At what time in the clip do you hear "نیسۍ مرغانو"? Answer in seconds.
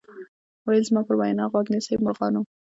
1.73-2.41